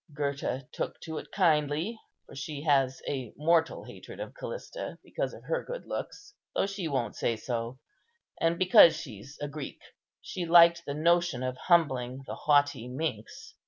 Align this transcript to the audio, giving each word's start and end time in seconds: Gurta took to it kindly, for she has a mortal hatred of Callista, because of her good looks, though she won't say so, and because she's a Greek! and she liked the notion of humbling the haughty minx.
Gurta 0.15 0.65
took 0.71 0.99
to 1.01 1.19
it 1.19 1.31
kindly, 1.31 1.99
for 2.25 2.33
she 2.33 2.63
has 2.63 3.03
a 3.07 3.35
mortal 3.37 3.83
hatred 3.83 4.19
of 4.19 4.33
Callista, 4.33 4.97
because 5.03 5.31
of 5.31 5.43
her 5.43 5.63
good 5.63 5.85
looks, 5.85 6.33
though 6.55 6.65
she 6.65 6.87
won't 6.87 7.15
say 7.15 7.35
so, 7.35 7.77
and 8.39 8.57
because 8.57 8.95
she's 8.99 9.37
a 9.39 9.47
Greek! 9.47 9.77
and 9.79 9.93
she 10.21 10.47
liked 10.47 10.85
the 10.87 10.95
notion 10.95 11.43
of 11.43 11.55
humbling 11.55 12.23
the 12.25 12.33
haughty 12.33 12.87
minx. 12.87 13.53